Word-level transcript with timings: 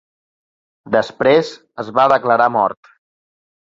Després 0.95 1.53
es 1.87 1.95
va 2.01 2.09
declarar 2.17 2.53
mort. 2.61 2.95